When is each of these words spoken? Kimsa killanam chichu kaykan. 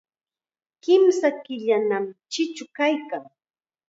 Kimsa 0.83 1.29
killanam 1.43 2.05
chichu 2.31 2.65
kaykan. 2.77 3.23